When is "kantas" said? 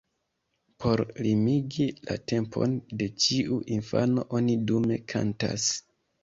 5.15-5.69